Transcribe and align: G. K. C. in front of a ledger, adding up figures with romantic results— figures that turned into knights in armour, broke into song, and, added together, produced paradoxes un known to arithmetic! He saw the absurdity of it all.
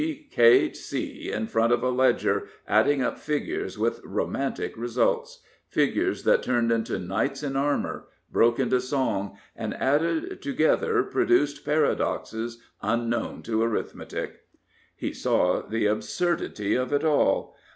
G. 0.01 0.27
K. 0.31 0.73
C. 0.73 1.31
in 1.31 1.45
front 1.45 1.71
of 1.71 1.83
a 1.83 1.91
ledger, 1.91 2.47
adding 2.67 3.03
up 3.03 3.19
figures 3.19 3.77
with 3.77 4.01
romantic 4.03 4.75
results— 4.75 5.41
figures 5.67 6.23
that 6.23 6.41
turned 6.41 6.71
into 6.71 6.97
knights 6.97 7.43
in 7.43 7.55
armour, 7.55 8.07
broke 8.31 8.57
into 8.57 8.81
song, 8.81 9.37
and, 9.55 9.75
added 9.75 10.41
together, 10.41 11.03
produced 11.03 11.63
paradoxes 11.63 12.59
un 12.81 13.11
known 13.11 13.43
to 13.43 13.61
arithmetic! 13.61 14.41
He 14.95 15.13
saw 15.13 15.61
the 15.61 15.85
absurdity 15.85 16.73
of 16.73 16.91
it 16.91 17.03
all. 17.03 17.55